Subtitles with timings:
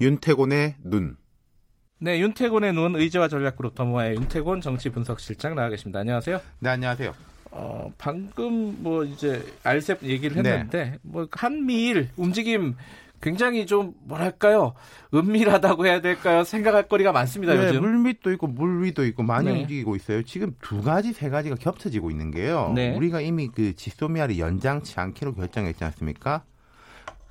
[0.00, 1.16] 윤태곤의 눈.
[2.00, 5.98] 네, 윤태곤의 눈 의제와 전략그룹 더모아의 윤태곤 정치 분석실장 나와 계십니다.
[5.98, 6.40] 안녕하세요.
[6.60, 7.12] 네, 안녕하세요.
[7.50, 10.98] 어, 방금 뭐 이제 알셉 얘기를 했는데 네.
[11.02, 12.76] 뭐 한미일 움직임
[13.20, 14.74] 굉장히 좀 뭐랄까요
[15.12, 19.62] 은밀하다고 해야 될까요 생각할 거리가 많습니다 네, 요즘 물밑도 있고 물 위도 있고 많이 네.
[19.62, 22.94] 움직이고 있어요 지금 두 가지 세 가지가 겹쳐지고 있는 게요 네.
[22.94, 26.44] 우리가 이미 그 지소미아를 연장치 않기로 결정했지 않습니까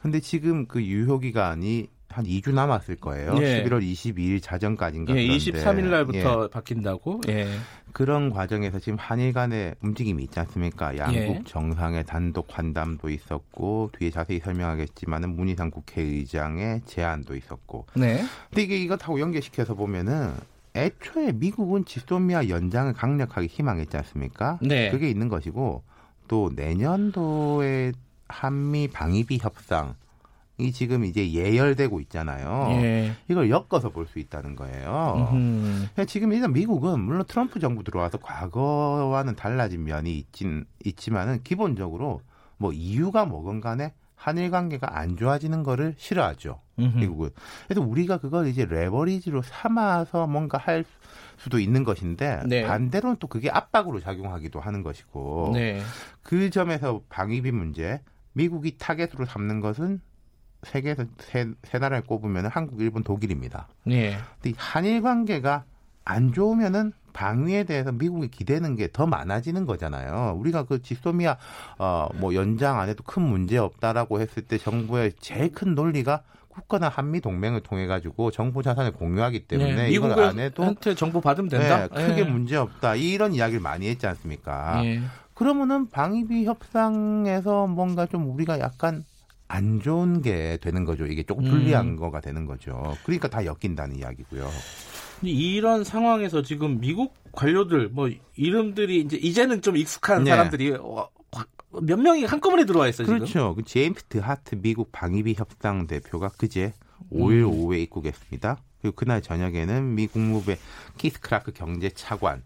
[0.00, 3.36] 근데 지금 그 유효 기간이 한 2주 남았을 거예요.
[3.42, 3.62] 예.
[3.62, 5.14] 11월 22일 자정까지인가.
[5.14, 6.48] 예, 23일 날부터 예.
[6.50, 7.20] 바뀐다고.
[7.28, 7.46] 예.
[7.92, 10.96] 그런 과정에서 지금 한일 간의 움직임이 있지 않습니까?
[10.96, 11.42] 양국 예.
[11.44, 17.84] 정상의 단독 환담도 있었고 뒤에 자세히 설명하겠지만은 문희상 국회의장의 제안도 있었고.
[17.92, 18.24] 네.
[18.48, 20.32] 근데 이게 이것하고 연계시켜서 보면은
[20.74, 24.58] 애초에 미국은 지소미아 연장을 강력하게 희망했지 않습니까?
[24.62, 24.90] 네.
[24.90, 25.82] 그게 있는 것이고
[26.28, 27.92] 또 내년도에
[28.28, 29.96] 한미 방위비 협상
[30.58, 32.68] 이 지금 이제 예열되고 있잖아요.
[32.82, 33.12] 예.
[33.28, 35.28] 이걸 엮어서 볼 수 있다는 거예요.
[35.30, 42.22] 그러니까 지금 일단 미국은 물론 트럼프 정부 들어와서 과거와는 달라진 면이 있진 있지만은 기본적으로
[42.56, 46.60] 뭐 이유가 뭐건 간에 한일 관계가 안 좋아지는 거를 싫어하죠.
[46.78, 46.98] 음흠.
[46.98, 47.30] 미국은.
[47.68, 50.84] 그래서 우리가 그걸 이제 레버리지로 삼아서 뭔가 할
[51.36, 52.62] 수도 있는 것인데 네.
[52.66, 55.82] 반대로는 또 그게 압박으로 작용하기도 하는 것이고 네.
[56.22, 58.00] 그 점에서 방위비 문제
[58.32, 60.00] 미국이 타겟으로 삼는 것은
[60.66, 63.68] 세계에서 세, 세 나라를 꼽으면 한국, 일본, 독일입니다.
[63.90, 64.18] 예.
[64.40, 65.64] 근데 한일 관계가
[66.04, 70.36] 안 좋으면은 방위에 대해서 미국이 기대는 게 더 많아지는 거잖아요.
[70.38, 71.36] 우리가 그 지소미아
[71.78, 77.20] 어뭐 연장 안 해도 큰 문제 없다라고 했을 때 정부의 제일 큰 논리가 국가나 한미
[77.20, 81.88] 동맹을 통해 가지고 정보 자산을 공유하기 때문에 네, 이걸 안 해도 한테 정보 받으면 된다.
[81.88, 82.30] 네, 크게 네.
[82.30, 82.96] 문제 없다.
[82.96, 84.80] 이런 이야기를 많이 했지 않습니까?
[84.82, 85.02] 네.
[85.34, 89.04] 그러면은 방위비 협상에서 뭔가 좀 우리가 약간
[89.48, 91.06] 안 좋은 게 되는 거죠.
[91.06, 91.96] 이게 조금 불리한 음.
[91.96, 92.96] 거가 되는 거죠.
[93.04, 94.48] 그러니까 다 엮인다는 이야기고요.
[95.22, 100.30] 이런 상황에서 지금 미국 관료들 뭐 이름들이 이제 이제는 좀 익숙한 네.
[100.30, 101.08] 사람들이 어,
[101.82, 103.06] 몇 명이 한꺼번에 들어와 있어요.
[103.06, 103.26] 그렇죠.
[103.26, 103.54] 지금.
[103.54, 106.72] 그 제임스 드하트 미국 방위비 협상 대표가 그제
[107.12, 107.50] 5일 음.
[107.50, 108.58] 오후에 입국했습니다.
[108.80, 110.58] 그리고 그날 저녁에는 미 국무부의
[110.98, 112.42] 키스 크라크 경제 차관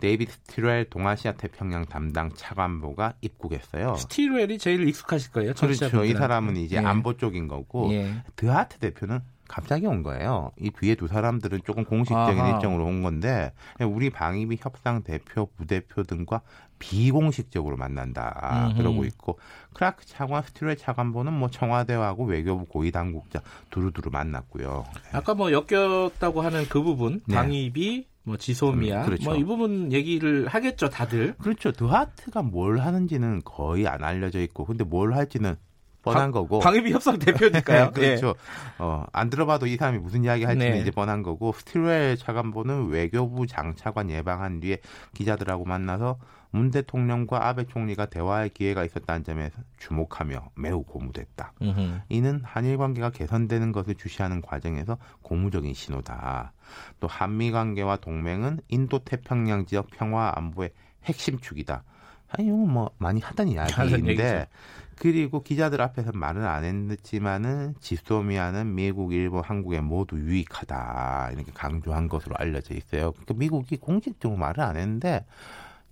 [0.00, 3.96] 데이비드 스티웰 동아시아 태평양 담당 차관보가 입국했어요.
[3.96, 5.54] 스티웰이 제일 익숙하실 거예요.
[5.54, 6.04] 그렇죠.
[6.04, 6.80] 이 사람은 이제 예.
[6.80, 8.22] 안보 쪽인 거고 예.
[8.36, 10.52] 드하트 대표는 갑자기 온 거예요.
[10.60, 12.50] 이 뒤에 두 사람들은 조금 공식적인 아하.
[12.54, 16.42] 일정으로 온 건데 우리 방위비 협상 대표, 부대표 등과
[16.78, 18.76] 비공식적으로 만난다 음흠.
[18.76, 19.38] 그러고 있고
[19.72, 24.84] 크라크 차관, 스티웰 차관보는 뭐 청와대하고 외교부 고위 당국자 두루두루 만났고요.
[25.12, 27.34] 아까 뭐 엮였다고 하는 그 부분 네.
[27.34, 29.30] 방위비 뭐 지소미아 음, 그렇죠.
[29.30, 35.14] 뭐이 부분 얘기를 하겠죠 다들 그렇죠 드하트가 뭘 하는지는 거의 안 알려져 있고 근데 뭘
[35.14, 35.56] 할지는
[36.02, 37.90] 뻔한 거고 방위비 협상 대표니까요.
[37.92, 38.28] 그렇죠.
[38.28, 38.32] 예.
[38.78, 40.80] 어, 안 들어봐도 이 사람이 무슨 이야기 할지는 네.
[40.80, 44.78] 이제 뻔한 거고 스틸웰 차관보는 외교부 장차관 예방한 뒤에
[45.14, 46.18] 기자들하고 만나서
[46.50, 51.52] 문 대통령과 아베 총리가 대화할 기회가 있었다는 점에서 주목하며 매우 고무됐다.
[51.60, 52.02] 으흠.
[52.08, 56.52] 이는 한일 관계가 개선되는 것을 주시하는 과정에서 고무적인 신호다.
[57.00, 60.70] 또 한미 관계와 동맹은 인도 태평양 지역 평화 안보의
[61.04, 61.84] 핵심 축이다.
[62.30, 64.48] 아니, 이건 뭐 많이 하던 이야기인데
[64.96, 72.34] 그리고 기자들 앞에서 말은 안 했지만은 지소미아는 미국, 일본, 한국에 모두 유익하다 이렇게 강조한 것으로
[72.36, 73.12] 알려져 있어요.
[73.12, 75.24] 그러니까 미국이 공식적으로 말을 안 했는데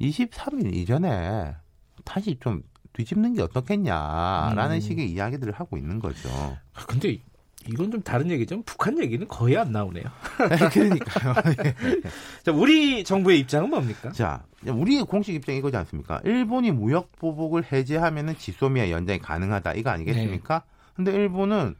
[0.00, 1.54] 23일 이전에
[2.04, 4.80] 다시 좀 뒤집는 게 어떻겠냐라는 음.
[4.80, 6.28] 식의 이야기들을 하고 있는 거죠.
[6.74, 7.18] 아, 근데
[7.68, 8.62] 이건 좀 다른 얘기죠.
[8.62, 10.04] 북한 얘기는 거의 안 나오네요.
[10.72, 11.34] 그러니까요.
[12.44, 14.12] 자, 우리 정부의 입장은 뭡니까?
[14.12, 16.20] 자, 우리의 공식 입장이 이거지 않습니까?
[16.24, 20.58] 일본이 무역 보복을 해제하면은 지소미아 연장이 가능하다 이거 아니겠습니까?
[20.58, 20.64] 네.
[20.94, 21.74] 근데 일본은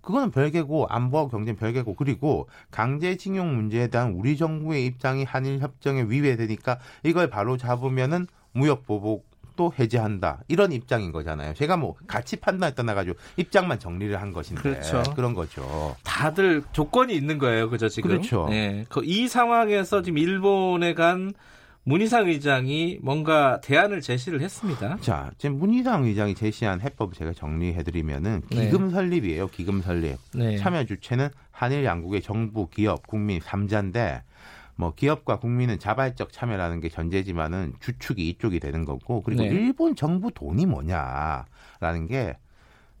[0.00, 6.78] 그거는 별개고 안보와 경제는 별개고 그리고 강제징용 문제에 대한 우리 정부의 입장이 한일 협정에 위배되니까
[7.02, 9.28] 이걸 바로 잡으면은 무역 보복
[9.58, 11.52] 또 해제한다 이런 입장인 거잖아요.
[11.54, 15.02] 제가 뭐 같이 판단에 떠나가지고 입장만 정리를 한 것인데 그렇죠.
[15.16, 15.96] 그런 거죠.
[16.04, 18.10] 다들 조건이 있는 거예요, 그죠 지금?
[18.10, 18.46] 그렇죠.
[18.48, 18.84] 네.
[19.02, 21.34] 이 상황에서 지금 일본에 간
[21.82, 24.98] 문희상 의장이 뭔가 대안을 제시를 했습니다.
[25.00, 28.66] 자, 지금 문희상 의장이 제시한 해법 제가 정리해드리면은 네.
[28.66, 29.48] 기금 설립이에요.
[29.48, 30.18] 기금 설립.
[30.34, 30.56] 네.
[30.58, 34.20] 참여 주체는 한일 양국의 정부, 기업, 국민 3자인데
[34.78, 39.48] 뭐 기업과 국민은 자발적 참여라는 게 전제지만은 주축이 이쪽이 되는 거고 그리고 네.
[39.48, 42.36] 일본 정부 돈이 뭐냐라는 게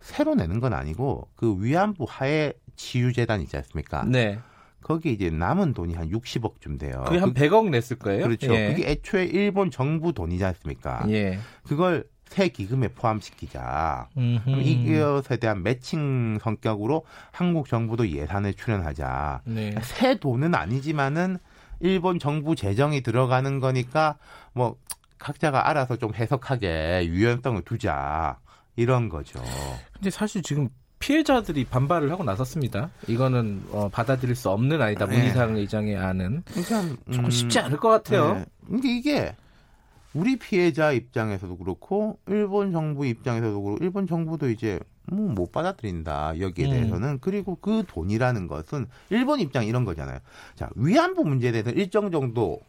[0.00, 4.04] 새로 내는 건 아니고 그 위안부 하해 치유재단 있지 않습니까?
[4.04, 4.40] 네.
[4.82, 7.04] 거기 이제 남은 돈이 한 60억쯤 돼요.
[7.06, 8.24] 그게 한 100억 냈을 거예요?
[8.24, 8.52] 그렇죠.
[8.54, 8.74] 예.
[8.74, 11.04] 그게 애초에 일본 정부 돈이지 않습니까?
[11.10, 11.38] 예.
[11.62, 14.08] 그걸 새 기금에 포함시키자.
[14.16, 19.42] 이것에 대한 매칭 성격으로 한국 정부도 예산을 출연하자.
[19.44, 19.74] 네.
[19.82, 21.38] 새 돈은 아니지만은
[21.80, 24.18] 일본 정부 재정이 들어가는 거니까
[24.52, 24.76] 뭐
[25.18, 28.38] 각자가 알아서 좀 해석하게 유연성을 두자.
[28.78, 29.42] 이런 거죠.
[29.92, 30.68] 근데 사실 지금
[31.00, 32.90] 피해자들이 반발을 하고 나섰습니다.
[33.08, 35.04] 이거는 어, 받아들일 수 없는 아니다.
[35.06, 35.16] 네.
[35.16, 38.34] 문희상 의장의 안은 그러니까, 음, 조금 쉽지 않을 것 같아요.
[38.34, 38.44] 네.
[38.66, 39.36] 근데 이게
[40.14, 44.78] 우리 피해자 입장에서도 그렇고 일본 정부 입장에서도 그렇고 일본 정부도 이제
[45.12, 46.70] 뭐못 받아들인다 여기에 음.
[46.70, 50.18] 대해서는 그리고 그 돈이라는 것은 일본 입장 이런 거잖아요.
[50.54, 52.60] 자 위안부 문제에 대해서 일정 정도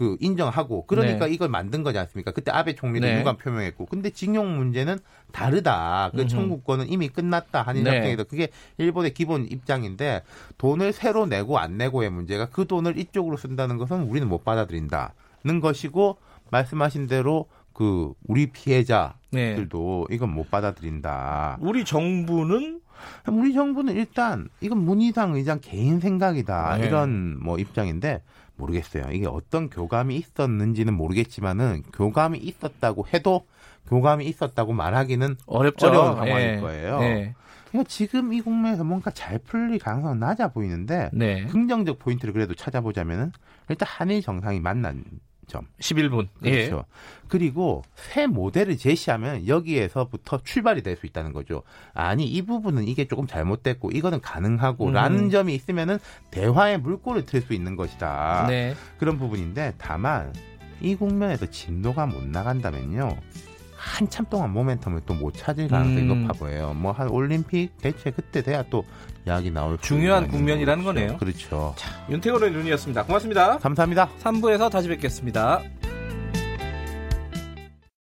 [0.00, 1.32] 그 인정하고 그러니까 네.
[1.32, 2.30] 이걸 만든 거지 않습니까?
[2.30, 3.20] 그때 아베 총리도 네.
[3.20, 4.98] 유감 표명했고 근데 징용 문제는
[5.32, 6.10] 다르다.
[6.14, 7.62] 그 청구권은 이미 끝났다.
[7.62, 7.96] 한일 네.
[7.96, 8.48] 협정에서 그게
[8.78, 10.22] 일본의 기본 입장인데
[10.58, 16.16] 돈을 새로 내고 안 내고의 문제가 그 돈을 이쪽으로 쓴다는 것은 우리는 못 받아들인다는 것이고
[16.50, 17.46] 말씀하신 대로
[17.80, 20.14] 그 우리 피해자들도 네.
[20.14, 21.56] 이건 못 받아들인다.
[21.62, 22.82] 우리 정부는
[23.26, 26.86] 우리 정부는 일단 이건 문희상 의장 개인 생각이다 네.
[26.86, 28.22] 이런 뭐 입장인데
[28.56, 29.04] 모르겠어요.
[29.12, 33.46] 이게 어떤 교감이 있었는지는 모르겠지만은 교감이 있었다고 해도
[33.86, 35.88] 교감이 있었다고 말하기는 어렵죠.
[35.88, 36.60] 어려운 상황일 네.
[36.60, 36.98] 거예요.
[36.98, 37.34] 네.
[37.70, 41.46] 그러니까 지금 이 국면에서 뭔가 잘 풀릴 가능성은 낮아 보이는데 네.
[41.46, 43.32] 긍정적 포인트를 그래도 찾아보자면은
[43.70, 45.02] 일단 한일 정상이 만난
[45.50, 45.66] 점.
[45.80, 46.28] 11분.
[46.44, 46.50] 예.
[46.68, 46.84] 그렇죠.
[46.86, 47.20] 예.
[47.28, 51.62] 그리고 새 모델을 제시하면 여기에서부터 출발이 될 수 있다는 거죠.
[51.92, 55.30] 아니 이 부분은 이게 조금 잘못됐고 이거는 가능하고라는 음.
[55.30, 55.98] 점이 있으면은
[56.30, 58.46] 대화의 물꼬를 틀 수 있는 것이다.
[58.48, 58.74] 네.
[58.98, 60.32] 그런 부분인데 다만
[60.80, 63.16] 이 국면에서 진도가 못 나간다면요.
[63.80, 66.22] 한참 동안 모멘텀을 또 못 찾을 가능성이 음.
[66.22, 66.74] 높아 보여요.
[66.74, 68.84] 뭐 한 올림픽 대체 그때 돼야 또
[69.26, 71.16] 이야기 나올 중요한 국면이라는 거네요.
[71.18, 71.74] 그렇죠.
[71.78, 73.04] 자, 윤태곤의 눈이었습니다.
[73.04, 73.58] 고맙습니다.
[73.58, 74.10] 감사합니다.
[74.22, 75.62] 3부에서 다시 뵙겠습니다.